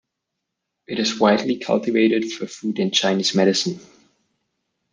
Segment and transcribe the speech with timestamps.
[0.87, 3.79] It is widely cultivated for food and Chinese medicine.